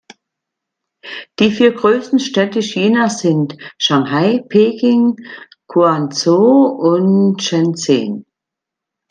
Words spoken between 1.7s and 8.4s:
größten Städte Chinas sind Shanghai, Peking, Guangzhou und Shenzhen.